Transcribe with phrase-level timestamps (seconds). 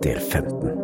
[0.00, 0.83] Del 15.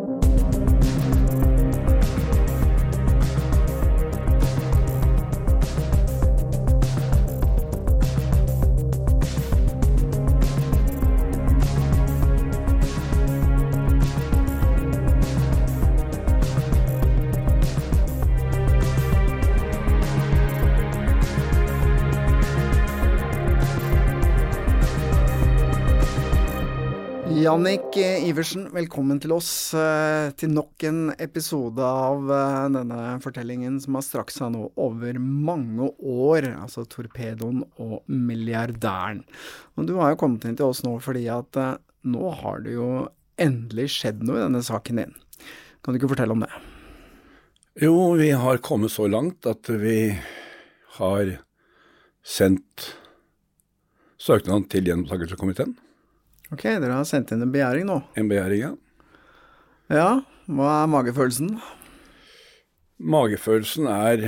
[27.41, 33.79] Jannik eh, Iversen, velkommen til oss eh, til nok en episode av eh, denne fortellingen
[33.81, 39.23] som har strakt seg nå over mange år, altså Torpedoen og milliardæren.
[39.73, 41.57] Og du har jo kommet inn til oss nå fordi at
[42.05, 42.89] nå har det jo
[43.41, 45.19] endelig skjedd noe i denne saken din.
[45.81, 46.51] Kan du ikke fortelle om det?
[47.81, 50.11] Jo, vi har kommet så langt at vi
[50.99, 51.37] har
[52.21, 52.91] sendt
[54.21, 55.79] søknaden til gjenopptakelseskomiteen.
[56.51, 58.01] Ok, dere har sendt inn en begjæring nå.
[58.19, 58.71] En begjæring, ja.
[59.91, 60.09] Ja,
[60.51, 61.53] hva er magefølelsen?
[63.01, 64.27] Magefølelsen er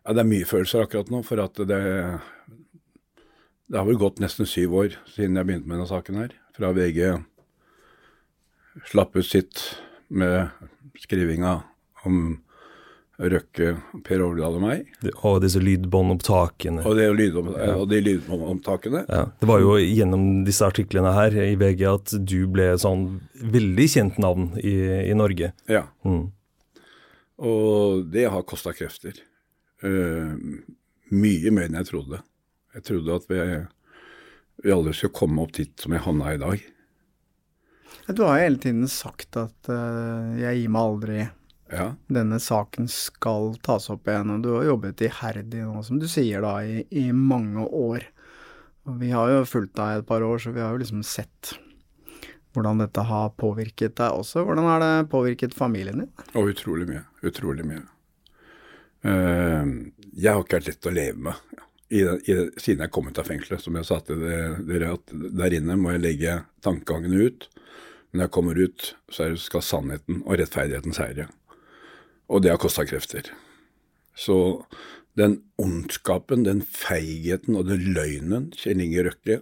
[0.00, 1.80] Ja, det er mye følelser akkurat nå, for at det
[3.70, 6.32] Det har vel gått nesten syv år siden jeg begynte med denne saken her.
[6.56, 7.22] Fra VG
[8.90, 9.62] slapp ut sitt
[10.08, 10.50] med
[10.98, 11.62] skrivinga
[12.04, 12.40] om
[13.20, 13.74] Røkke,
[14.06, 14.86] Per Overdal og meg.
[15.28, 16.84] Og disse lydbåndopptakene.
[16.88, 17.08] Og, det,
[17.74, 19.02] og de lydbåndopptakene.
[19.10, 23.88] Ja, det var jo gjennom disse artiklene her i VG at du ble sånn veldig
[23.92, 24.72] kjent navn i,
[25.10, 25.52] i Norge.
[25.68, 25.84] Ja.
[26.06, 26.30] Mm.
[27.44, 29.20] Og det har kosta krefter.
[29.84, 30.32] Uh,
[31.12, 32.22] mye mer enn jeg trodde.
[32.76, 33.40] Jeg trodde at vi,
[34.64, 36.64] vi aldri skulle komme opp dit som jeg havna i dag.
[38.10, 41.28] Du har hele tiden sagt at uh, 'jeg gir meg aldri'.
[41.70, 41.92] Ja.
[42.10, 46.42] Denne saken skal tas opp igjen, og du har jobbet iherdig nå, som du sier
[46.44, 48.06] da, i, i mange år.
[48.88, 51.54] Og vi har jo fulgt deg et par år, så vi har jo liksom sett
[52.54, 54.42] hvordan dette har påvirket deg også.
[54.46, 56.10] Hvordan har det påvirket familien din?
[56.34, 57.04] Og utrolig mye.
[57.22, 57.84] Utrolig mye.
[59.06, 63.18] Uh, jeg har ikke vært lett å leve med i i siden jeg kom ut
[63.18, 63.62] av fengselet.
[63.62, 67.48] Som jeg sa til dere, at der inne må jeg legge tankegangene ut.
[68.10, 71.28] Men når jeg kommer ut, så skal sannheten og rettferdigheten seire.
[72.30, 73.26] Og det har kosta krefter.
[74.14, 74.62] Så
[75.18, 79.40] den ondskapen, den feigheten og den løgnen Kjell Inge Røkke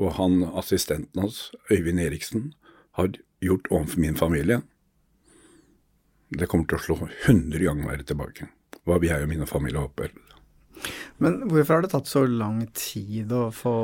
[0.00, 2.54] og han assistenten hans, Øyvind Eriksen,
[2.96, 3.12] har
[3.44, 4.62] gjort overfor min familie,
[6.30, 6.96] det kommer til å slå
[7.26, 8.48] 100 ganger verre tilbake.
[8.86, 10.14] Hva vil jeg og mine familier håper.
[11.20, 13.74] Men hvorfor har det tatt så lang tid å få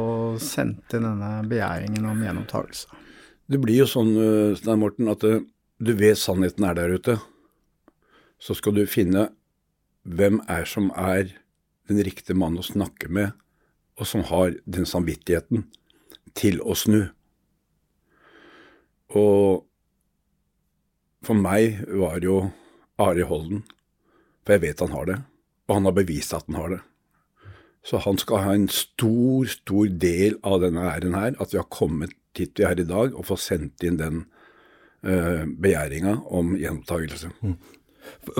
[0.40, 3.02] sendt inn denne begjæringen om gjenopptakelse?
[3.46, 4.14] Det blir jo sånn,
[4.58, 7.18] Stein Morten, at du vet sannheten er der ute
[8.38, 9.28] så skal du finne
[10.06, 11.32] hvem er som er
[11.88, 13.32] den riktige mannen å snakke med,
[13.96, 15.66] og som har den samvittigheten
[16.36, 17.06] til å snu.
[19.16, 19.64] Og
[21.26, 22.50] for meg var jo
[23.02, 23.64] Ari Holden,
[24.44, 25.16] for jeg vet han har det,
[25.66, 26.82] og han har bevist at han har det.
[27.86, 31.68] Så han skal ha en stor, stor del av denne æren her, at vi har
[31.70, 34.24] kommet hit vi er i dag, og få sendt inn den
[35.06, 37.30] uh, begjæringa om gjenopptakelse.
[37.40, 37.56] Mm.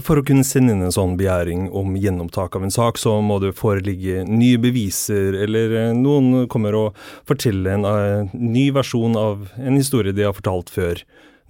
[0.03, 3.39] For å kunne sende inn en sånn begjæring om gjenopptak av en sak, så må
[3.43, 9.49] det foreligge nye beviser, eller eh, noen kommer og forteller en uh, ny versjon av
[9.61, 11.03] en historie de har fortalt før.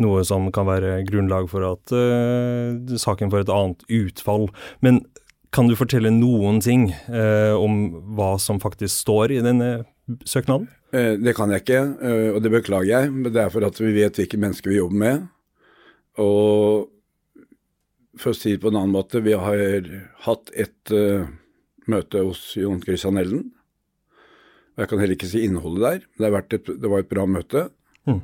[0.02, 4.50] Noe som kan være grunnlag for at uh, saken får et annet utfall.
[4.84, 5.00] Men
[5.56, 7.86] kan du fortelle noen ting uh, om
[8.18, 9.70] hva som faktisk står i denne
[10.28, 10.68] søknaden?
[10.96, 11.80] Det kan jeg ikke,
[12.30, 13.08] og det beklager jeg.
[13.12, 15.24] Men det er for at vi vet hvilke mennesker vi jobber med.
[16.22, 16.86] Og
[18.20, 19.90] for å si det på en annen måte, vi har
[20.26, 21.28] hatt et uh,
[21.90, 23.44] møte hos Jon Christian Elden.
[24.76, 27.62] Jeg kan heller ikke si innholdet der, men det, et, det var et bra møte.
[28.08, 28.20] Mm.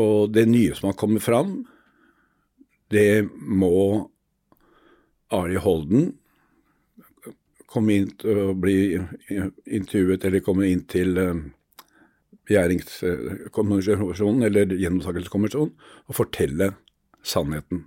[0.00, 1.58] Og det nye som har kommet fram,
[2.92, 4.08] det må
[5.34, 6.14] Ari Holden
[7.68, 11.36] komme inn og bli intervjuet, eller komme inn til uh,
[12.48, 15.74] begjæringskommisjonen, eller gjennomsakelseskommisjonen,
[16.08, 16.72] og fortelle
[17.20, 17.84] sannheten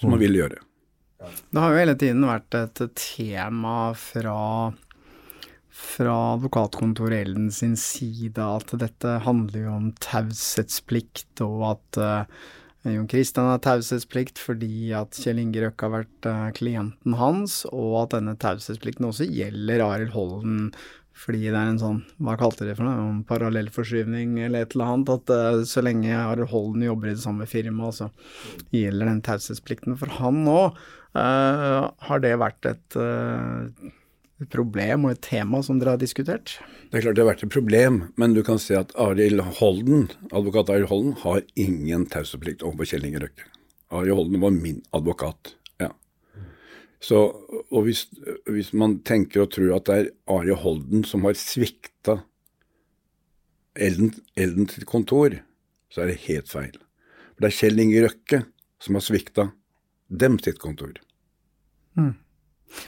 [0.00, 0.60] som man vil gjøre.
[1.20, 4.38] Det har jo hele tiden vært et tema fra
[5.80, 12.40] fra advokatkontoret Elden sin side at dette handler jo om taushetsplikt, og at uh,
[12.88, 17.96] Jon Christian har taushetsplikt fordi at Kjell Inge Røkke har vært uh, klienten hans, og
[18.04, 20.70] at denne taushetsplikten også gjelder Arild Holden
[21.20, 24.76] fordi det er en sånn, hva kalte de det for noe, en parallellforskyvning eller et
[24.76, 28.08] eller annet, at uh, så lenge Arild Holden jobber i det samme firmaet, så
[28.72, 30.58] gjelder den taushetsplikten for han nå.
[31.12, 33.90] Uh, har det vært et, uh,
[34.48, 36.56] problem og et tema som dere har diskutert?
[36.88, 40.08] Det er klart det har vært et problem, men du kan se at Arild Holden,
[40.32, 43.48] advokat Arild Holden har ingen taushetsplikt overfor Kjell Inge Røkke.
[43.92, 45.56] Arild Holden var min advokat.
[47.00, 47.18] Så,
[47.72, 48.04] og hvis,
[48.44, 52.18] hvis, man tenker og tror at det er Ari Holden som har svikta
[53.80, 55.38] Elden, Elden sitt kontor,
[55.88, 56.74] så er det helt feil.
[57.32, 58.42] For det er Kjell Inge Røkke
[58.82, 59.46] som har svikta
[60.10, 60.98] dem sitt kontor.
[61.96, 62.12] Mm.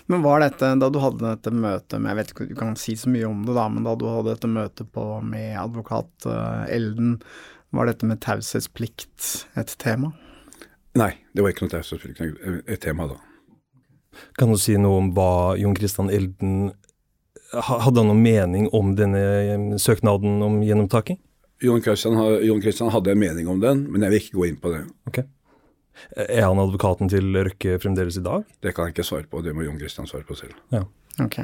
[0.07, 2.95] Men var dette, da du hadde dette møtet med, jeg vet ikke, du kan si
[2.99, 6.69] så mye om det da, men da du hadde dette møtet på, med advokat uh,
[6.71, 7.17] Elden,
[7.73, 10.13] var dette med taushetsplikt et tema?
[11.01, 13.19] Nei, det var ikke noe taushetsplikt et tema da.
[14.39, 16.73] Kan du si noe om hva Jon Christian Elden
[17.53, 21.19] Hadde han noen mening om denne eh, søknaden om gjenopptaking?
[21.63, 24.57] Jon Christian, Jon Christian, hadde en mening om den, men jeg vil ikke gå inn
[24.63, 24.81] på det.
[25.11, 25.19] Ok.
[26.17, 28.47] Er han advokaten til Røkke fremdeles i dag?
[28.65, 30.57] Det kan jeg ikke svare på, det må Jon Christian svare på selv.
[30.73, 30.87] Ja.
[31.23, 31.43] Ok.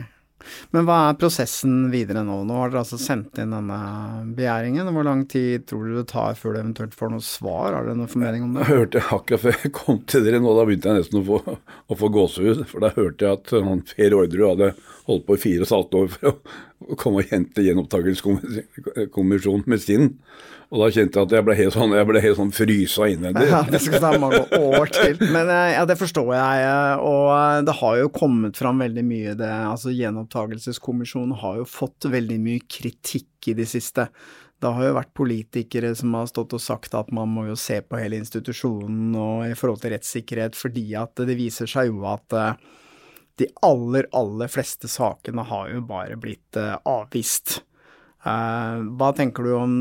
[0.74, 2.40] Men hva er prosessen videre nå?
[2.46, 3.78] Nå har dere altså sendt inn denne
[4.36, 4.90] begjæringen.
[4.94, 7.74] Hvor lang tid tror du det tar før du eventuelt får noe svar?
[7.74, 8.66] Har dere noen formening om det?
[8.66, 11.58] Jeg hørte akkurat før jeg kom til dere nå, da begynte jeg nesten å få,
[11.88, 12.64] å få gåsehud.
[12.70, 14.72] For da hørte jeg at han Per Orderud hadde
[15.08, 16.34] holdt på i fire og et halvt år for å
[16.96, 20.14] komme og hente gjenopptakelseskommisjonen med sin.
[20.68, 23.46] Og da kjente jeg at jeg ble helt sånn, ble helt sånn frysa innvendig.
[23.52, 25.16] Ja, det skal ta mange år til.
[25.32, 26.66] Men eh, ja, det forstår jeg.
[26.66, 29.36] Eh, og eh, det har jo kommet fram veldig mye.
[29.38, 34.10] Det, altså Gjenopptakelseskommisjonen har jo fått veldig mye kritikk i det siste.
[34.58, 37.78] Det har jo vært politikere som har stått og sagt at man må jo se
[37.80, 42.34] på hele institusjonen og i forhold til rettssikkerhet, fordi at det viser seg jo at
[43.38, 47.60] de aller, aller fleste sakene har jo bare blitt avvist.
[48.24, 49.74] Hva tenker du om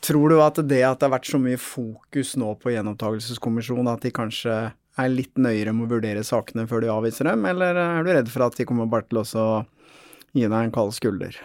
[0.00, 4.06] Tror du at det at det har vært så mye fokus nå på gjenopptakelseskommisjonen, at
[4.06, 8.06] de kanskje er litt nøyere med å vurdere sakene før de avviser dem, eller er
[8.06, 9.46] du redd for at de kommer bare til å
[10.32, 11.36] gi deg en kald skulder?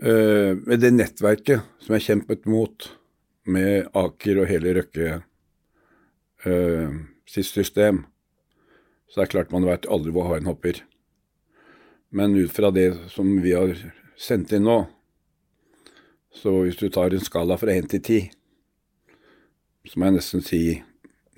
[0.00, 2.86] Med det nettverket som jeg kjempet mot,
[3.50, 5.20] med Aker og hele Røkke
[6.46, 6.96] uh,
[7.28, 8.04] sitt system,
[9.10, 10.78] så er det klart man veit aldri hvor haien hopper.
[12.14, 13.74] Men ut fra det som vi har
[14.18, 14.84] sendt inn nå,
[16.34, 18.20] så hvis du tar en skala fra én til ti,
[19.86, 20.62] så må jeg nesten si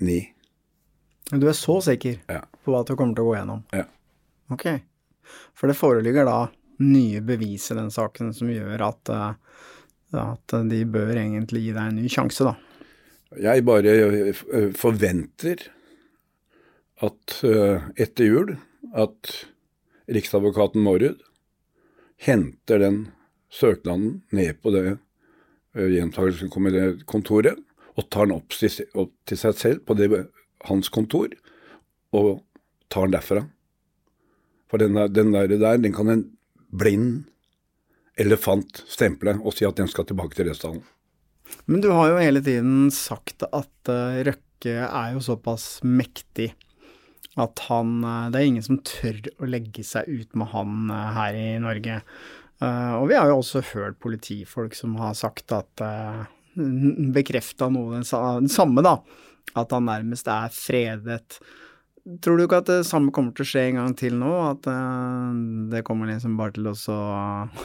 [0.05, 0.19] ni.
[1.31, 2.43] Du er så sikker ja.
[2.65, 3.63] på at du kommer til å gå gjennom?
[3.73, 3.87] Ja.
[4.53, 4.67] Ok.
[5.57, 6.39] For det foreligger da
[6.83, 9.31] nye bevis i den saken som gjør at, eh,
[10.21, 12.57] at de bør egentlig gi deg en ny sjanse, da?
[13.41, 13.93] Jeg bare
[14.29, 14.43] eh,
[14.77, 15.63] forventer
[17.03, 18.55] at eh, etter jul
[18.95, 19.33] at
[20.11, 21.19] riksadvokaten Mårud
[22.23, 22.99] henter den
[23.53, 24.85] søknaden ned på det
[25.73, 27.61] gjentakelseskontoret gjentakelsekontoret
[27.93, 30.09] og tar den opp til, seg selv på det,
[30.69, 31.33] hans kontor,
[32.15, 32.41] og
[32.93, 33.43] tar den derfra.
[34.69, 36.23] For den der, den der, den kan en
[36.73, 37.27] blind
[38.17, 40.81] elefant stemple og si at den skal tilbake til rettsalen.
[41.69, 46.53] Men du har jo hele tiden sagt at uh, Røkke er jo såpass mektig
[47.39, 51.09] at han uh, Det er ingen som tør å legge seg ut med han uh,
[51.17, 51.99] her i Norge.
[52.61, 55.85] Uh, og vi har jo også hørt politifolk som har sagt at
[56.53, 58.99] Bekrefta noe den, samme, da.
[59.57, 61.39] At han nærmest er fredet.
[62.21, 64.29] Tror du ikke at det samme kommer til å skje en gang til nå?
[64.51, 64.69] At
[65.73, 66.75] det kommer liksom bare til å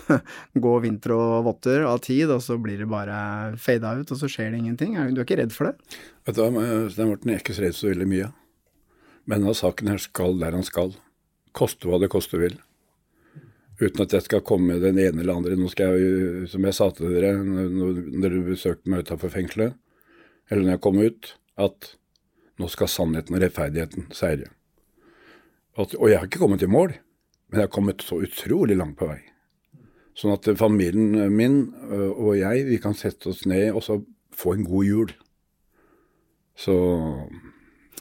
[0.65, 3.21] gå vinter og votter av tid, og så blir det bare
[3.61, 4.97] fada ut, og så skjer det ingenting?
[5.13, 6.01] Du er ikke redd for det?
[6.25, 8.33] Vet du hva, Stein Morten, jeg er ikke så redd så veldig mye.
[9.29, 10.95] Men denne saken her skal der han skal.
[11.57, 12.57] Koste hva det koste vil.
[13.79, 15.59] Uten at jeg skal komme med den ene eller andre.
[15.59, 19.77] Nå skal jeg, som jeg sa til dere når dere besøkte meg utenfor fengselet,
[20.49, 21.93] eller når jeg kom ut, at
[22.59, 24.49] nå skal sannheten og rettferdigheten seire.
[25.79, 26.97] Og, og jeg har ikke kommet i mål,
[27.49, 29.21] men jeg har kommet så utrolig langt på vei.
[30.19, 34.01] Sånn at familien min øh, og jeg, vi kan sette oss ned og så
[34.35, 35.13] få en god jul.
[36.59, 36.75] Så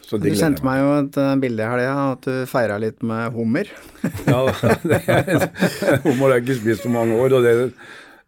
[0.08, 3.70] du sendte meg jo et uh, bilde i helga, at du feira litt med hummer.
[4.32, 4.40] ja,
[6.06, 7.38] hummer har jeg ikke spist på mange år.
[7.38, 7.54] og det,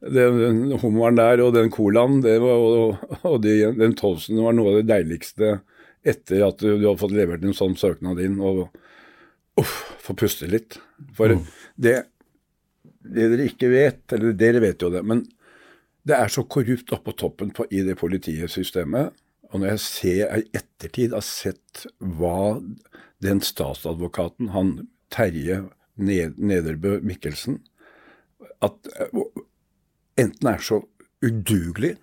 [0.04, 4.56] det, den hummeren der og den colaen det var, og, og de, den toasten var
[4.58, 5.58] noe av det deiligste
[6.08, 8.38] etter at du, du hadde fått levert en sånn søknad inn.
[8.44, 8.68] Og
[9.60, 10.80] uff, få puste litt.
[11.16, 11.44] For mm.
[11.80, 11.98] det
[13.10, 15.24] det dere ikke vet, eller dere vet jo det, men
[16.08, 19.14] det er så korrupt oppå toppen på, i det politisystemet.
[19.50, 22.60] Og når jeg ser i ettertid har sett hva
[23.24, 24.76] den statsadvokaten, han
[25.12, 25.64] Terje
[26.00, 27.60] Nederbø Mikkelsen,
[28.64, 29.26] at uh,
[30.20, 30.84] enten er så
[31.26, 31.96] udugelig,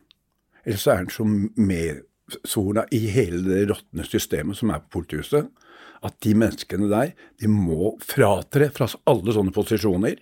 [0.64, 5.48] eller så er han så medsona i hele det råtne systemet som er på politihuset,
[6.04, 10.18] at de menneskene der de må fratre fra alle sånne posisjoner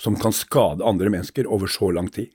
[0.00, 2.30] som kan skade andre mennesker over så lang tid.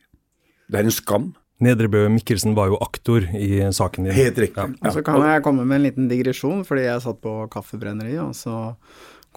[0.67, 1.31] Det er en skam.
[1.63, 4.13] Nedrebø Mikkelsen var jo aktor i saken din.
[4.13, 4.61] Helt riktig.
[4.61, 4.77] Ja.
[4.83, 8.35] Og så kan jeg komme med en liten digresjon, fordi jeg satt på kaffebrenneriet, og
[8.37, 8.75] så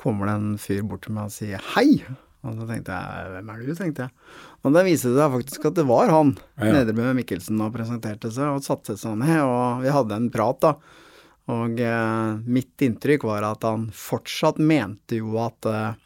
[0.00, 2.02] kommer det en fyr bort til meg og sier hei.
[2.44, 4.28] Og så tenkte jeg hvem er du, tenkte jeg.
[4.64, 6.74] Og da viste det seg faktisk at det var han, Ja, ja.
[6.78, 10.74] Nedrebø Mikkelsen, og presenterte seg og satte seg ned, og vi hadde en prat, da.
[11.50, 15.96] Og eh, mitt inntrykk var at han fortsatt mente jo at eh,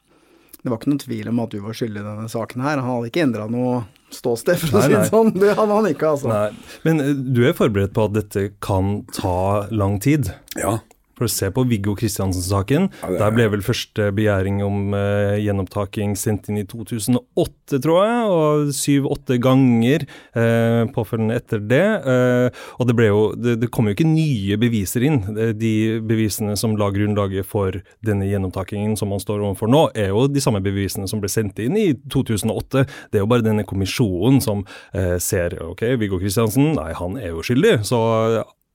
[0.65, 2.81] det var ikke noen tvil om at du var skyldig i denne saken her.
[2.81, 3.83] Han hadde ikke endra noe
[4.15, 5.33] ståsted, for å Nei, si det sånn.
[5.37, 6.31] Det hadde han ikke, altså.
[6.31, 10.31] Nei, men eh, du er forberedt på at dette kan ta lang tid?
[10.57, 10.79] Ja.
[11.15, 12.89] For å se på Viggo Kristiansen-saken.
[13.03, 18.01] Ja, er- Der ble vel første begjæring om eh, gjenopptaking sendt inn i 2008, tror
[18.05, 20.03] jeg, og syv-åtte ganger
[20.35, 21.83] eh, påfølgende etter det.
[22.05, 25.21] Eh, og det ble jo det, det kom jo ikke nye beviser inn.
[25.39, 30.11] Eh, De bevisene som la grunnlaget for denne gjenopptakingen som man står overfor nå, er
[30.11, 32.85] jo de samme bevisene som ble sendt inn i 2008.
[33.13, 37.31] Det er jo bare denne kommisjonen som eh, ser ok, Viggo Kristiansen, nei, han er
[37.37, 38.03] jo skyldig, så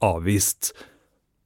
[0.01, 0.71] avvist.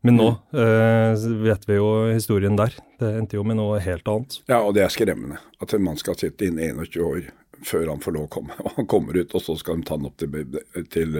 [0.04, 1.14] Men nå eh,
[1.46, 2.76] vet vi jo historien der.
[3.00, 4.42] Det endte jo med noe helt annet.
[4.52, 5.40] ja, og det er skremmende.
[5.64, 7.30] At en mann skal sitte inne 21 år
[7.64, 8.58] før han får lov å komme.
[8.66, 10.58] Og han kommer ut, og så skal de ta han opp til,
[10.92, 11.16] til,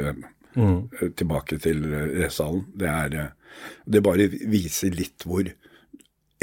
[0.60, 1.14] mm.
[1.16, 2.66] tilbake til eh, rettssalen.
[2.76, 5.48] Det, er, eh, det bare viser litt hvor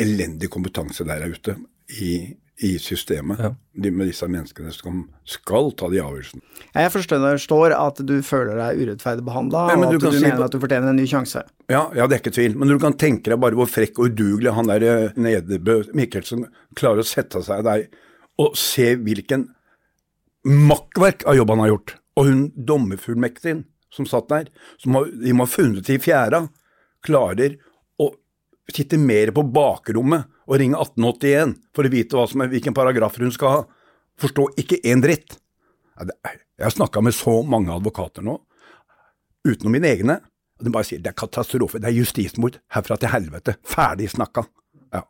[0.00, 1.58] elendig kompetanse der er ute
[2.00, 2.14] i,
[2.62, 3.38] i systemet.
[3.40, 3.50] Ja.
[3.80, 6.42] De, med disse menneskene som skal ta de avgjørelsene.
[6.76, 10.36] Jeg forstår at du føler deg urettferdig behandla, Ja, og at du du, si mener
[10.36, 11.42] på- at du fortjener en ny sjanse.
[11.72, 12.56] Ja, ja, det er ikke tvil.
[12.60, 16.46] Men du kan tenke deg bare hvor frekk og udugelig han der eh, Nedebø Mikkelsen
[16.76, 17.86] klarer å sette seg der
[18.40, 19.48] og se hvilken
[20.44, 21.96] makkverk av jobb han har gjort.
[22.20, 24.46] Og hun dommerfullmektigen som satt der,
[24.78, 26.44] som har, de må ha funnet i fjæra,
[27.06, 27.56] klarer
[28.70, 33.34] å sitte mer på bakrommet og ringe 1881 for å vite som hvilken paragraf hun
[33.34, 33.62] skal ha.
[34.20, 35.38] Forstå ikke én dritt.
[36.00, 38.38] Jeg har snakka med så mange advokater nå,
[39.48, 40.20] utenom mine egne,
[40.60, 44.44] og de bare sier det er katastrofe, det er justismord, herfra til helvete, ferdig snakka.
[44.92, 45.04] Ja.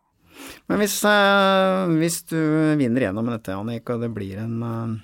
[0.71, 2.39] Men hvis, eh, hvis du
[2.79, 4.97] vinner gjennom dette, Annik, og det blir en eh,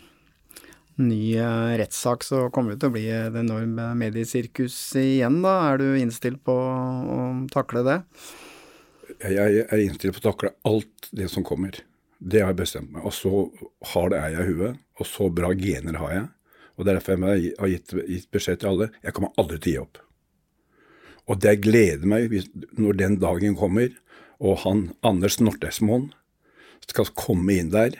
[1.03, 5.57] ny eh, rettssak, så kommer det til å bli et enormt mediesirkus igjen, da.
[5.73, 7.21] Er du innstilt på å
[7.51, 8.01] takle det?
[9.33, 11.79] Jeg er innstilt på å takle alt det som kommer.
[12.19, 13.05] Det har jeg bestemt meg.
[13.07, 13.47] Og så
[13.93, 16.27] hard er jeg i huet, og så bra gener har jeg.
[16.77, 18.91] Og det er derfor jeg har gitt, gitt beskjed til alle.
[19.05, 20.03] Jeg kommer aldri til å gi opp.
[21.27, 23.91] Og det gleder meg hvis, når den dagen kommer,
[24.39, 26.11] og han Anders Nortesmoen
[26.87, 27.97] skal komme inn der,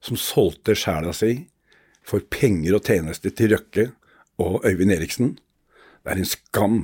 [0.00, 1.50] som solgte sjela si
[2.06, 3.90] for penger og tjenester til Røkke
[4.40, 5.34] og Øyvind Eriksen.
[6.00, 6.78] Det er en skam,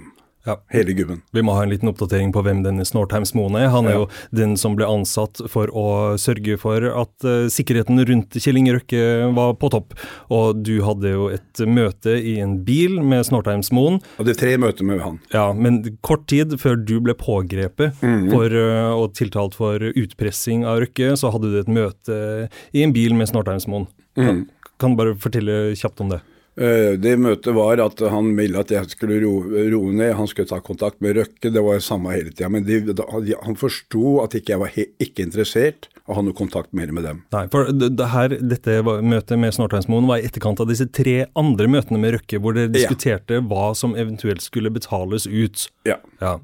[0.47, 0.57] Ja.
[0.71, 1.21] hele gubben.
[1.35, 3.69] Vi må ha en liten oppdatering på hvem denne Snortheims Moen er.
[3.75, 3.99] Han er Ja.
[4.05, 8.77] jo den som ble ansatt for å sørge for at uh, sikkerheten rundt Kjell Inge
[8.79, 9.95] Røkke var på topp.
[10.31, 14.01] Og du hadde jo et møte i en bil med Snortheims Moen.
[14.21, 15.19] Og det er tre møter med han.
[15.35, 20.81] Ja, men kort tid før du ble pågrepet for, uh, og tiltalt for utpressing av
[20.85, 23.89] Røkke, så hadde du et møte i en bil med Snortheims Moen.
[24.17, 24.47] Kan,
[24.79, 26.23] kan du bare fortelle kjapt om det?
[26.57, 30.57] Eh, Det møtet var at han ville at jeg skulle ro- ned, han skulle ta
[30.65, 32.49] kontakt med Røkke, det var jo samme hele tida.
[32.49, 36.33] Men de, de- han forsto at ikke jeg var he, ikke interessert og ha noe
[36.39, 37.21] kontakt mer med dem.
[37.35, 41.27] Nei, for det, det her, dette møtet med Snortheinsmoen var i etterkant av disse tre
[41.37, 42.77] andre møtene med Røkke, hvor dere Ja.
[42.79, 45.69] diskuterte hva som eventuelt skulle betales ut.
[45.85, 45.97] Ja.
[46.23, 46.39] Ja.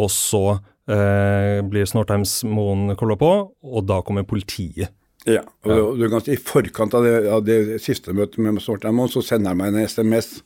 [0.00, 0.58] Og så
[0.90, 3.30] eh, blir Snortheinsmoen kolla på,
[3.62, 4.90] og da kommer politiet.
[5.28, 5.44] Ja.
[5.68, 9.22] Og du kan ganske I forkant av det, av det siste møtet med Sortheim, så
[9.24, 10.40] sender han meg en SMS.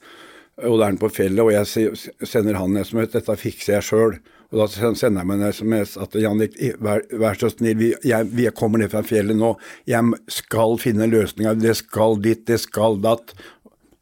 [0.63, 3.13] Og da er han på fjellet, og jeg sender han en SMS.
[3.15, 4.19] Dette fikser jeg sjøl.
[4.55, 8.29] Og da sender jeg meg en SMS at Jannik, vær, vær så snill, vi, jeg,
[8.35, 9.55] vi kommer ned fra fjellet nå.
[9.91, 11.59] Jeg skal finne løsninger.
[11.59, 13.35] Det skal ditt, det skal datt.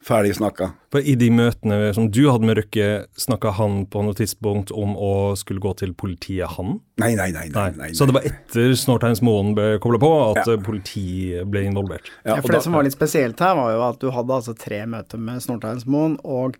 [0.03, 0.73] Ferdig snakka.
[0.91, 4.97] For I de møtene som du hadde med Røkke, snakka han på noe tidspunkt om
[4.99, 6.81] å skulle gå til politiet, han?
[6.99, 7.45] Nei, nei, nei.
[7.53, 10.57] nei, nei, Så det var etter Snortheinsmoen ble kobla på at Ja.
[10.57, 12.11] politiet ble involvert?
[12.25, 14.57] Ja, for da- det som var litt spesielt her, var jo at du hadde altså
[14.57, 16.57] tre møter med Snortheinsmoen, og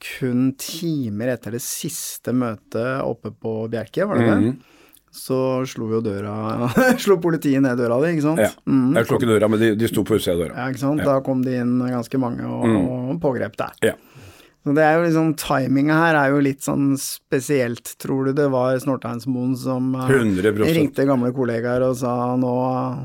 [0.00, 4.40] kun timer etter det siste møtet oppe på Bjerke, var det det?
[4.40, 4.56] Mhm.
[5.16, 6.68] Så slo jo døra
[7.02, 8.42] Slo politiet ned døra di, ikke sant?
[8.44, 8.50] Ja.
[8.68, 8.90] Mm.
[8.98, 10.56] Jeg slo ikke døra, men de, de sto på utsida av døra.
[10.60, 11.02] Ja, ikke sant?
[11.02, 11.08] Ja.
[11.08, 12.84] Da kom de inn ganske mange og, Mm.
[13.14, 13.80] og pågrep deg.
[13.92, 13.94] Ja.
[14.66, 17.92] Så det er jo liksom, Timinga her er jo litt sånn spesielt.
[18.02, 20.64] Tror du det var Snorteinsmoen som 100%.
[20.74, 22.54] ringte gamle kollegaer og sa nå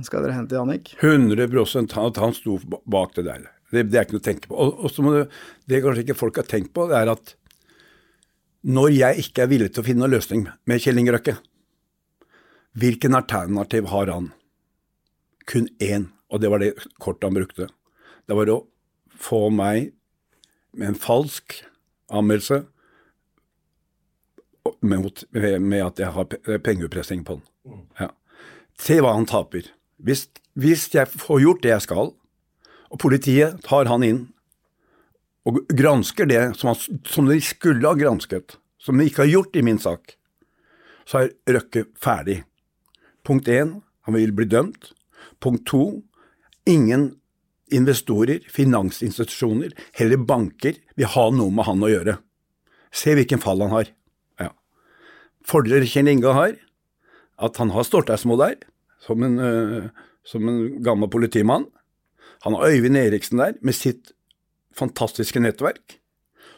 [0.08, 0.96] skal dere hente Jannik?
[0.98, 1.46] 100
[2.02, 2.58] at han sto
[2.90, 3.46] bak det der.
[3.72, 4.58] Det, det er ikke noe å tenke på.
[4.58, 5.28] Og, og så må det,
[5.70, 7.36] det kanskje ikke folk har tenkt på, det er at
[8.66, 11.38] når jeg ikke er villig til å finne noen løsning med Kjell Inge Røkke,
[12.78, 14.32] hvilken alternativ har han?
[15.50, 17.68] Kun én, og det var det kortet han brukte.
[18.28, 18.60] Det var å
[19.22, 19.92] få meg
[20.78, 21.58] med en falsk
[22.12, 22.62] anmeldelse
[24.82, 27.82] med, at jeg har pe- pengeutpressing på den.
[28.00, 28.10] Ja.
[28.80, 29.68] Se hva han taper.
[30.02, 32.14] Hvis, hvis jeg får gjort det jeg skal,
[32.92, 34.22] og politiet tar han inn
[35.48, 39.58] og gransker det som, han, som de skulle ha gransket, som de ikke har gjort
[39.58, 40.16] i min sak,
[41.10, 42.42] så er Røkke ferdig.
[43.28, 44.92] Punkt én, han vil bli dømt.
[45.42, 46.02] Punkt to,
[46.70, 47.12] ingen
[47.72, 52.18] investorer, finansinstitusjoner, heller banker, vil ha noe med han å gjøre.
[52.92, 53.92] Se hvilken fall han har.
[54.42, 54.52] Ja.
[55.48, 56.58] Fordeler Kjell Inge har,
[57.42, 58.58] at han har Storteismo der,
[59.02, 59.88] som en, uh,
[60.28, 61.70] som en gammel politimann.
[62.46, 64.14] Han har Øyvind Eriksen der, med sitt
[64.78, 65.98] fantastiske nettverk.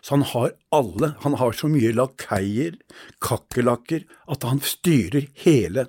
[0.04, 1.14] Så han har alle.
[1.24, 2.76] Han har så mye lakeier,
[3.24, 5.88] kakerlakker, at han styrer hele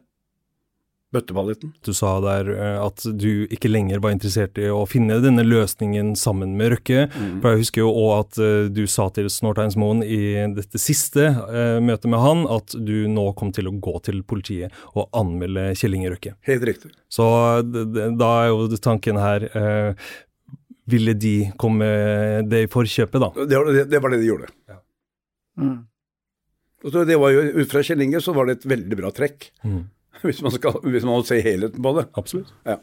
[1.14, 1.70] bøtteballetten.
[1.86, 6.12] Du sa der eh, at du ikke lenger var interessert i å finne denne løsningen
[6.18, 7.06] sammen med Røkke.
[7.14, 10.20] For jeg husker jo òg at eh, du sa til Snorteinsmoen i
[10.56, 14.74] dette siste eh, møtet med han at du nå kom til å gå til politiet
[14.92, 16.34] og anmelde Kjell Inge Røkke.
[16.50, 16.92] Helt riktig.
[17.12, 17.24] Så
[17.64, 20.06] da er jo tanken her eh,
[20.90, 21.86] Ville de komme
[22.44, 23.46] det i forkjøpet, da?
[23.48, 24.50] Det var det, det, var det de gjorde.
[25.56, 25.78] Mm.
[26.84, 29.50] Og det var jo, Ut fra Kjell Inge så var det et veldig bra trekk,
[29.64, 29.86] Mm.
[30.28, 32.08] hvis man skal hvis man må se helheten på det.
[32.20, 32.52] Absolutt.
[32.68, 32.78] Ja.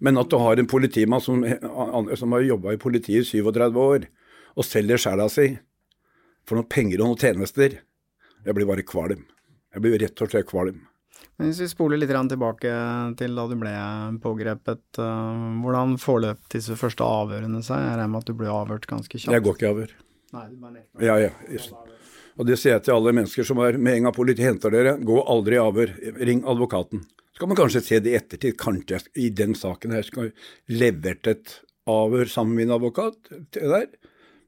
[0.00, 1.42] Men at du har en politimann som,
[2.16, 4.06] som har jobba i politiet i 37 år,
[4.56, 5.52] og selger sjela si
[6.48, 7.76] for noen penger og noen tjenester,
[8.40, 9.26] jeg blir bare kvalm.
[9.70, 10.80] Jeg blir rett og slett kvalm.
[11.36, 12.70] Men Hvis vi spoler litt tilbake
[13.16, 13.72] til da du ble
[14.24, 17.80] pågrepet, eh, hvordan forløp disse første avhørene seg?
[17.80, 19.32] Jeg regner med at du ble avhørt ganske kjapt?
[19.32, 19.94] Jeg går ikke i avhør.
[20.32, 21.04] Nei, du bare nekter.
[21.04, 21.30] Ja, ja.
[22.40, 24.94] Og det sier jeg til alle mennesker som er med en gang politiet henter dere,
[25.04, 25.90] gå aldri i avhør.
[26.24, 27.02] Ring advokaten.
[27.34, 28.56] Så kan man kanskje se det i ettertid.
[28.60, 30.32] Kanskje jeg i den saken her skal
[30.72, 31.58] levert et
[31.90, 33.90] avhør sammen med min advokat der.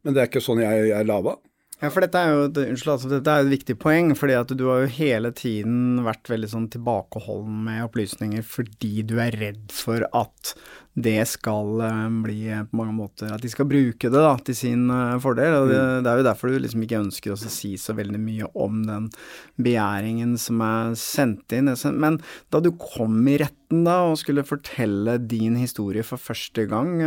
[0.03, 1.37] Men det er ikke sånn jeg er lava.
[1.83, 4.53] Ja, for dette er jo et, unnskyld, altså, dette er et viktig poeng, fordi at
[4.55, 9.75] du har jo hele tiden vært veldig sånn tilbakeholden med opplysninger fordi du er redd
[9.75, 10.53] for at
[10.93, 14.57] det skal eh, bli eh, på mange måter At de skal bruke det da, til
[14.57, 15.55] sin eh, fordel.
[15.63, 18.51] og det, det er jo derfor du liksom ikke ønsker å si så veldig mye
[18.53, 19.09] om den
[19.57, 21.73] begjæringen som er sendt inn.
[21.97, 22.21] Men
[22.53, 27.01] da du kom i retten da og skulle fortelle din historie for første gang,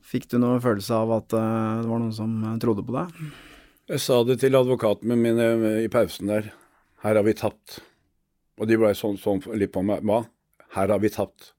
[0.00, 1.44] fikk du noen følelse av at det
[1.84, 3.22] var noen som trodde på deg?
[3.92, 5.52] Jeg sa det til advokatene mine
[5.84, 6.52] i pausen der.
[7.04, 7.82] Her har vi tapt.
[8.60, 10.00] Og de ble sånn, sånn litt på meg.
[10.06, 10.22] Hva?
[10.76, 11.52] Her har vi tapt.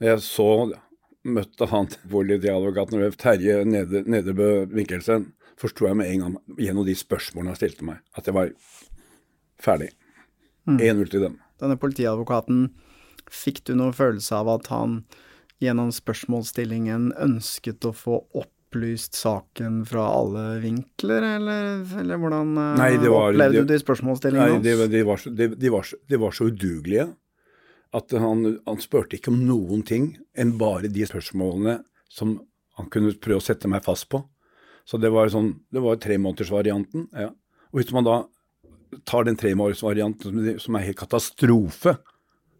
[0.00, 0.48] Jeg så
[1.28, 7.54] møtte han politiadvokaten Terje Nede- Nedrebø Mikkelsen, forsto jeg med en gang gjennom de spørsmålene
[7.54, 8.52] han stilte meg, at jeg var
[9.58, 9.90] ferdig.
[10.68, 11.38] 1-0 til dem.
[11.58, 12.68] Denne politiadvokaten,
[13.32, 15.00] fikk du noen følelse av at han
[15.62, 22.90] gjennom spørsmålsstillingen ønsket å få opplyst saken fra alle vinkler, eller, eller hvordan eh, Nei,
[23.08, 24.68] var- opplevde de, du de spørsmålsstillingene hans?
[24.68, 27.08] de, de, var så, de, de, var så, de var så udugelige
[27.96, 31.78] at han, han spurte ikke om noen ting enn bare de spørsmålene
[32.12, 32.36] som
[32.78, 34.20] han kunne prøve å sette meg fast på.
[34.88, 37.08] Så det var sånn, det var tremånedersvarianten.
[37.16, 37.32] Ja.
[37.72, 38.20] Og hvis man da
[39.08, 41.98] tar den tremånedersvarianten som, som er helt katastrofe,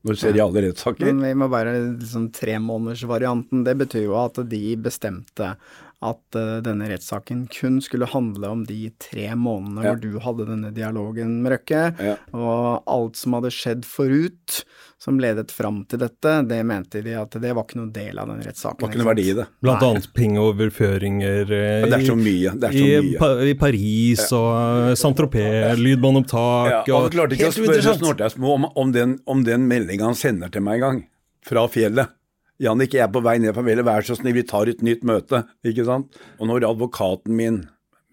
[0.07, 3.65] når du ser i alle rettssaker Men vi må bare liksom tremånedersvarianten.
[3.67, 5.55] Det betyr jo at de bestemte
[5.99, 9.95] at uh, denne rettssaken kun skulle handle om de tre månedene Ja.
[9.95, 12.15] hvor du hadde denne dialogen med Røkke, Ja.
[12.33, 14.61] og alt som hadde skjedd forut
[14.99, 18.29] som ledet fram til dette, det mente de at det var ikke noen del av
[18.31, 18.79] den rettssaken.
[18.79, 19.47] Det var ikke noe verdi i det.
[19.63, 19.91] Blant Nei.
[19.91, 22.55] annet pengeoverføringer eh, ja, det er så mye.
[22.55, 28.39] Det er så i, pa, i Paris og uh, Saint-Tropez, lydbåndopptak Ja, og Helt uinteressant.
[28.39, 31.03] Om, om den, om den meldinga han sender til meg en gang,
[31.47, 32.15] fra fjellet.
[32.59, 35.05] Jannik, jeg er på vei ned fra fjellet, vær så snill, vi tar et nytt
[35.07, 35.45] møte.
[35.67, 36.17] Ikke sant?
[36.43, 37.61] Og når advokaten min,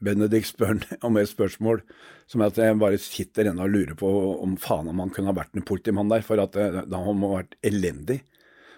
[0.06, 1.82] Benedikt, spør om et spørsmål,
[2.30, 4.10] som er at jeg bare sitter ennå og lurer på
[4.44, 7.32] om faen om han kunne ha vært en politimann der, for at da han må
[7.32, 8.20] ha vært elendig.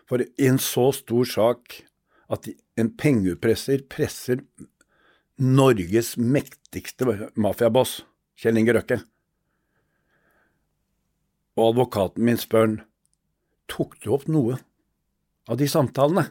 [0.07, 1.81] For i en så stor sak
[2.31, 2.47] at
[2.79, 4.45] en pengepresser presser
[5.37, 7.99] Norges mektigste mafiaboss,
[8.39, 9.01] Kjell Inge Røkke.
[11.59, 12.79] Og advokaten min spør han,
[13.67, 14.61] tok du opp noe
[15.47, 16.27] av de samtalene?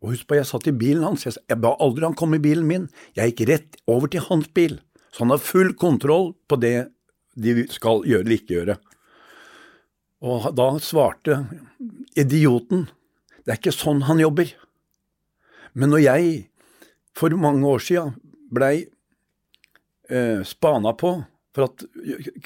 [0.00, 2.64] Og husk på, jeg satt i bilen hans, jeg, ba aldri han komme i bilen
[2.68, 4.78] min, jeg gikk rett over til hans bil,
[5.12, 6.90] så han har full kontroll på det
[7.40, 8.78] de skal gjøre eller ikke gjøre.
[10.24, 11.42] Og da svarte
[12.18, 12.86] idioten,
[13.44, 14.48] det er ikke sånn han jobber.
[15.76, 16.32] Men når jeg
[17.16, 18.16] for mange år siden
[18.52, 18.74] blei
[20.10, 21.14] eh, spana på
[21.54, 21.82] for at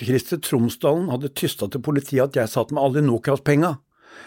[0.00, 3.74] Christer Tromsdalen hadde tysta til politiet at jeg satt med alle Nokas-penga.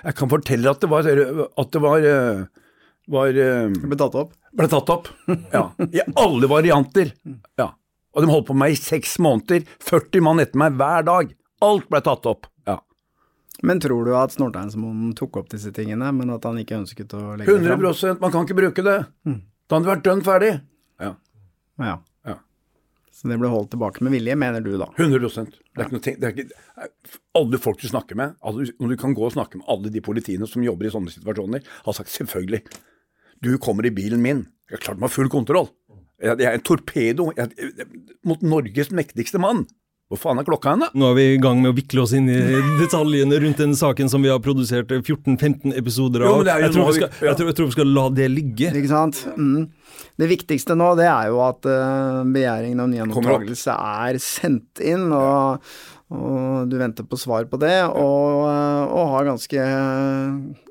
[0.03, 2.43] Jeg kan fortelle at det var, at det var, eh,
[3.13, 4.35] var eh, ble tatt opp.
[4.57, 5.09] ble tatt opp.
[5.53, 5.63] Ja.
[5.83, 7.13] I alle varianter.
[7.59, 7.71] Ja.
[8.17, 9.65] Og de holdt på med meg i seks måneder.
[9.85, 11.33] 40 mann etter meg hver dag.
[11.65, 12.47] Alt ble tatt opp.
[12.65, 12.79] Ja.
[13.65, 17.35] Men tror du at Snorteinsmoen tok opp disse tingene, men at han ikke ønsket å
[17.37, 17.85] legge det fram?
[17.85, 18.97] 100 Man kan ikke bruke det.
[19.25, 20.51] Da hadde det vært dønn ferdig.
[21.03, 21.13] Ja.
[21.81, 21.95] Ja.
[23.17, 24.91] Så det ble holdt tilbake med vilje, mener du da?
[24.93, 26.91] 100 Det er ikke noe ting, ikke,
[27.39, 30.03] Alle folk du snakker med, alle, når du kan gå og snakke med alle de
[30.05, 32.61] politiene som jobber i sånne situasjoner, har sagt selvfølgelig.
[33.41, 34.45] Du kommer i bilen min.
[34.69, 35.71] Jeg er klart de har full kontroll.
[36.21, 37.87] Jeg, jeg er en torpedo jeg, jeg,
[38.25, 39.65] mot Norges mektigste mann.
[40.07, 40.87] Hvor faen er klokka hen, da?
[40.95, 42.35] Nå er vi i gang med å vikle oss inn i
[42.79, 46.37] detaljene rundt den saken som vi har produsert 14-15 episoder av.
[46.37, 47.33] Jo, jeg, tror vi skal, vi- ja.
[47.33, 48.69] jeg, tror, jeg tror vi skal la det ligge.
[48.71, 49.19] Ikke sant?
[49.35, 49.65] Mm.
[50.23, 53.75] Det viktigste nå, det er jo at uh, begjæringen om gjenopptakelse
[54.07, 55.67] er sendt inn, og,
[56.15, 60.63] og du venter på svar på det, og, eh, og har ganske eh,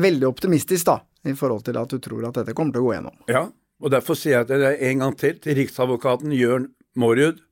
[0.00, 0.94] Veldig optimistisk, da,
[1.28, 3.16] i forhold til at du tror at dette kommer til å gå gjennom.
[3.28, 3.42] Ja,
[3.84, 7.42] og derfor sier jeg til deg en gang til, til riksadvokaten Jørn Mårud,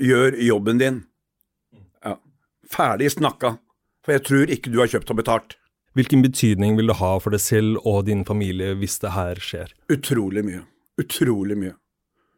[0.00, 1.02] gjør jobben din.
[2.04, 2.16] Ja.
[2.70, 3.56] Ferdig snakka.
[4.04, 5.56] For jeg tror ikke du har kjøpt og betalt.
[5.98, 9.74] Hvilken betydning vil det ha for deg selv og din familie hvis det her skjer?
[9.90, 10.62] Utrolig mye.
[11.00, 11.74] Utrolig mye.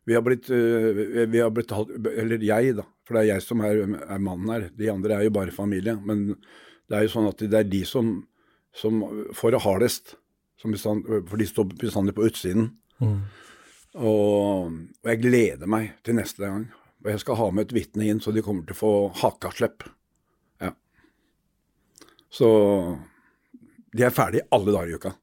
[0.08, 1.70] Vi har blitt, øh, vi har blitt
[2.16, 2.82] Eller jeg, da.
[3.06, 4.68] For det er jeg som er, er mannen her.
[4.74, 5.94] De andre er jo bare familie.
[6.02, 6.34] Men
[6.88, 8.26] det er jo sånn at det er de som,
[8.74, 9.02] som
[9.36, 10.16] får det hardest.
[10.58, 12.72] Som bestand, for de står bestandig på utsiden.
[13.02, 16.68] Og, og jeg gleder meg til neste gang.
[17.02, 19.86] Og jeg skal ha med et vitne inn, så de kommer til å få hakaslepp.
[20.62, 20.70] Ja.
[22.30, 22.48] Så
[23.92, 25.16] de er ferdige alle dager i uka.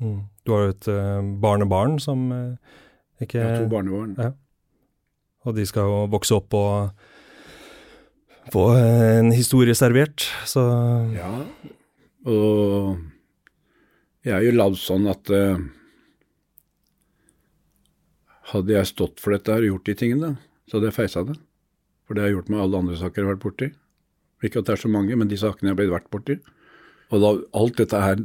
[0.00, 2.78] Du har jo et uh, barnebarn som uh,
[3.20, 4.14] ikke Jeg har to barnebarn.
[4.16, 4.30] Ja.
[5.48, 6.92] Og de skal jo vokse opp og
[8.50, 10.62] få eh, en historie servert, så
[11.14, 11.30] Ja,
[12.28, 12.98] og
[14.26, 15.60] jeg er jo lagd sånn at uh,
[18.52, 20.32] hadde jeg stått for dette og gjort de tingene,
[20.70, 21.34] så hadde jeg feisa det.
[22.06, 23.70] For det har jeg gjort med alle andre saker jeg har vært borti.
[24.46, 26.38] Ikke at det er så mange, men de sakene jeg har blitt vært borti.
[27.10, 28.22] Og da alt dette her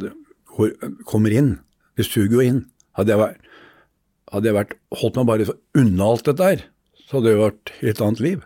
[1.10, 1.56] kommer inn,
[1.98, 2.60] det suger jo inn.
[2.96, 3.48] Hadde jeg vært,
[4.32, 6.68] hadde jeg vært holdt meg bare unna alt dette her,
[7.02, 8.46] så hadde det jo vært et annet liv.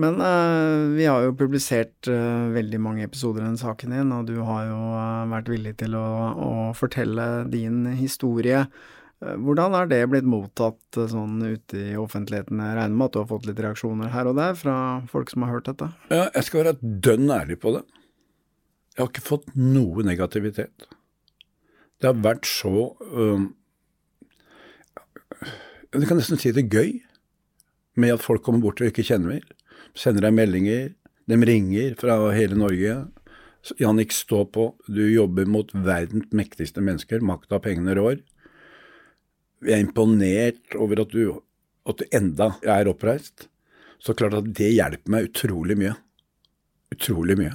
[0.00, 4.30] Men uh, vi har jo publisert uh, veldig mange episoder i den saken din, og
[4.30, 8.64] du har jo uh, vært villig til å, å fortelle din historie.
[9.20, 12.60] Eh, Hvordan er det blitt mottatt eh, sånn ute i offentligheten?
[12.64, 14.76] Jeg regner med at du har fått litt reaksjoner her og der fra
[15.12, 15.90] folk som har hørt dette?
[16.08, 17.84] Ja, jeg skal være dønn ærlig på det.
[18.96, 20.88] Jeg har ikke fått noe negativitet.
[22.00, 23.50] Det har vært så um,
[25.92, 26.96] Jeg kan nesten si det gøy
[28.00, 29.46] med at folk kommer bort og ikke kjenner meg.
[29.98, 30.90] Sender deg meldinger.
[31.28, 32.94] De ringer fra hele Norge.
[33.76, 34.70] Jannik, stå på.
[34.88, 37.20] Du jobber mot verdens mektigste mennesker.
[37.26, 38.22] Makta, pengene rår.
[39.66, 41.40] Jeg er imponert over at du,
[41.88, 43.48] at du enda er oppreist.
[44.00, 45.92] Så klart at det hjelper meg utrolig mye.
[46.94, 47.52] Utrolig mye.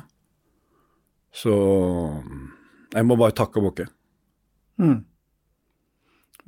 [1.36, 1.52] Så
[2.96, 3.88] jeg må bare takke og bukke.
[4.80, 5.00] Mm.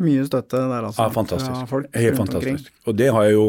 [0.06, 1.02] Mye støtte der, altså.
[1.08, 1.56] Ja, fantastisk.
[1.58, 2.43] Fra folk Helt omkring.
[2.43, 2.74] fantastisk.
[2.86, 3.48] Og det har jeg jo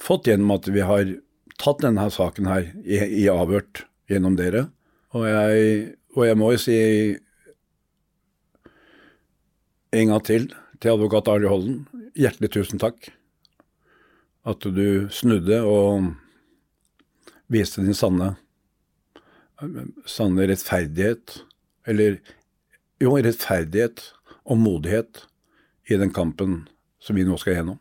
[0.00, 1.14] fått gjennom at vi har
[1.60, 4.66] tatt denne her saken her i, i avhørt gjennom dere.
[5.14, 6.78] Og jeg, og jeg må jo si
[9.94, 11.80] en gang til til advokat Arne Holden,
[12.16, 13.10] hjertelig tusen takk.
[14.48, 16.14] At du snudde og
[17.52, 18.32] viste din sanne,
[20.08, 21.42] sanne rettferdighet.
[21.88, 22.18] Eller
[23.00, 24.06] jo, rettferdighet
[24.48, 25.26] og modighet
[25.90, 26.62] i den kampen
[27.00, 27.80] som vi nå skal gjennom.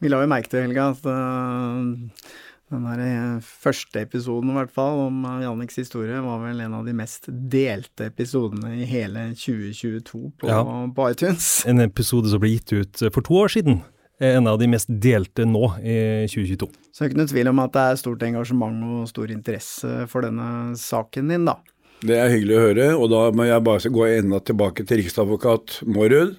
[0.00, 2.30] Vi la jo merke til, Helga, at øh,
[2.70, 6.74] den der eh, første episoden i hvert fall om øh, Janniks historie var vel en
[6.78, 10.60] av de mest delte episodene i hele 2022 på, Ja.
[10.94, 11.48] på iTunes.
[11.66, 13.80] en episode som ble gitt ut eh, for to år siden,
[14.20, 16.68] er en av de mest delte nå i 2022.
[16.92, 19.92] Så det er ikke noe tvil om at det er stort engasjement og stor interesse
[20.12, 21.56] for denne saken din, da.
[22.04, 25.80] Det er hyggelig å høre, og da må jeg bare gå enda tilbake til riksadvokat
[25.88, 26.36] Mårud.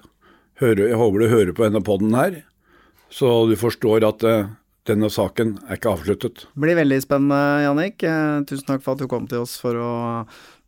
[0.62, 2.40] Jeg håper du hører på denne podden her,
[3.10, 4.46] så du forstår at eh,
[4.88, 6.44] denne saken er ikke avsluttet.
[6.50, 8.02] Det blir veldig spennende, Jannik.
[8.02, 9.92] Eh, tusen takk for at du kom til oss for å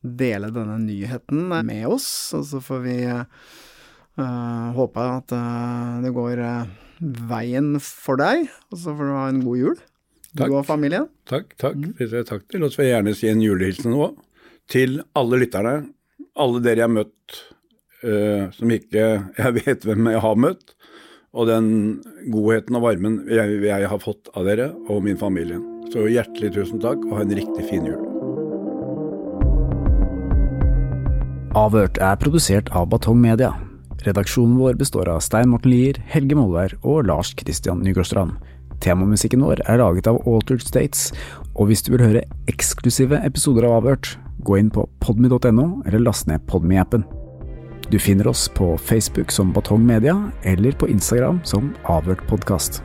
[0.05, 2.07] dele denne nyheten med oss.
[2.37, 3.25] Og så får vi uh,
[4.77, 6.71] håpe at uh, det går uh,
[7.31, 9.83] veien for deg, og så får du ha en god jul.
[10.35, 10.47] Takk.
[10.51, 11.09] Du og familien.
[11.31, 11.79] Takk, takk.
[11.79, 11.99] Mm.
[12.29, 12.63] takk til.
[12.63, 14.09] Og så vil jeg gjerne si en julehilsen nå
[14.71, 15.75] til alle lytterne.
[16.39, 17.43] Alle dere jeg har møtt
[18.05, 19.05] som ikke
[19.39, 20.75] jeg vet hvem jeg har møtt
[21.35, 21.69] og den
[22.31, 25.59] godheten og varmen jeg, jeg, har fått av dere og min familie.
[25.93, 28.01] Så hjertelig tusen takk, og ha en riktig fin jul.
[31.59, 33.53] Avhørt er produsert av Batong Media.
[34.05, 38.35] Redaksjonen vår består av Stein Morten Lier, Helge Molvær og Lars Christian Nygårdstrand.
[38.83, 41.13] Temamusikken vår er laget av Altered States,
[41.55, 46.29] og hvis du vil høre eksklusive episoder av Avhørt, gå inn på podmy.no eller last
[46.29, 47.07] ned Podmy-appen.
[47.91, 52.83] Du finner oss på Facebook som Batong Media, eller på Instagram som Avhørt podkast.